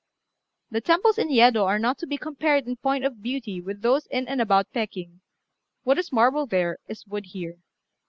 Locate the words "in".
1.19-1.29, 2.65-2.75, 4.07-4.27